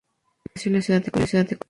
[0.55, 1.57] Nació en la ciudad de Colima.